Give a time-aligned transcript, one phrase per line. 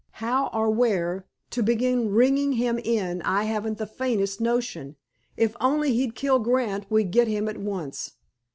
[0.13, 4.95] How, or where, to begin ringing him in I haven't the faintest notion.
[5.37, 8.13] If only he'd kill Grant we'd get him at once."